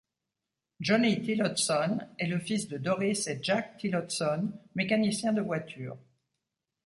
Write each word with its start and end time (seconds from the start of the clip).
Johnny 0.79 1.21
Tillotson 1.21 1.99
est 2.17 2.25
le 2.25 2.39
fils 2.39 2.67
de 2.67 2.79
Doris 2.79 3.27
et 3.27 3.37
Jack 3.39 3.77
Tillotson, 3.77 4.51
mécanicien 4.73 5.31
de 5.31 5.41
voitures. 5.43 5.95